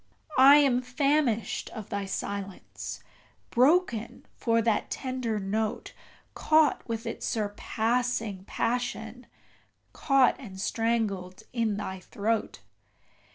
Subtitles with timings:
[0.39, 3.03] I am famished of thy silence
[3.51, 5.93] broken for the tender note
[6.33, 9.27] Caught with its surpassing passion
[9.93, 12.61] caught and strangled in thy throat!